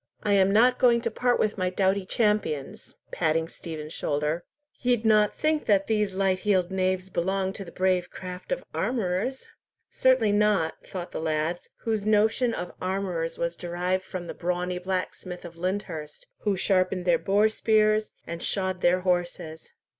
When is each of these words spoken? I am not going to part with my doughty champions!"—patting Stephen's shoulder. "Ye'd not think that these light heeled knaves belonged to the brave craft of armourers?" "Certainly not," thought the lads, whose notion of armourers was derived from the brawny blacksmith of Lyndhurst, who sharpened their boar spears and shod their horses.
I 0.23 0.33
am 0.33 0.49
not 0.49 0.79
going 0.79 0.99
to 1.01 1.11
part 1.11 1.39
with 1.39 1.59
my 1.59 1.69
doughty 1.69 2.07
champions!"—patting 2.07 3.47
Stephen's 3.49 3.93
shoulder. 3.93 4.43
"Ye'd 4.79 5.05
not 5.05 5.35
think 5.37 5.67
that 5.67 5.85
these 5.85 6.15
light 6.15 6.39
heeled 6.39 6.71
knaves 6.71 7.07
belonged 7.07 7.53
to 7.53 7.65
the 7.65 7.71
brave 7.71 8.09
craft 8.09 8.51
of 8.51 8.63
armourers?" 8.73 9.45
"Certainly 9.91 10.31
not," 10.31 10.73
thought 10.87 11.11
the 11.11 11.21
lads, 11.21 11.69
whose 11.81 12.03
notion 12.03 12.51
of 12.51 12.73
armourers 12.81 13.37
was 13.37 13.55
derived 13.55 14.03
from 14.03 14.25
the 14.25 14.33
brawny 14.33 14.79
blacksmith 14.79 15.45
of 15.45 15.55
Lyndhurst, 15.55 16.25
who 16.39 16.57
sharpened 16.57 17.05
their 17.05 17.19
boar 17.19 17.47
spears 17.47 18.11
and 18.25 18.41
shod 18.41 18.81
their 18.81 19.01
horses. 19.01 19.71